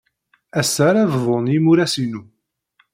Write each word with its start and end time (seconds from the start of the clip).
Ass-a 0.59 0.83
ara 0.89 1.03
bdun 1.13 1.45
yimuras-inu. 1.51 2.21